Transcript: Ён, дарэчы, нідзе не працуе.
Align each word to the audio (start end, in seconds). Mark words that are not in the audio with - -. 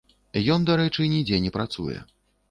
Ён, 0.53 0.63
дарэчы, 0.69 1.05
нідзе 1.11 1.39
не 1.43 1.51
працуе. 1.59 1.99